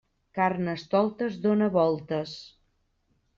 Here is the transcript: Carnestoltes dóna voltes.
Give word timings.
Carnestoltes 0.37 1.37
dóna 1.43 1.67
voltes. 1.77 2.33